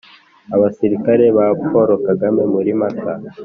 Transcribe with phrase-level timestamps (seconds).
[0.55, 3.13] abasirikari ba paul kagame muri mata.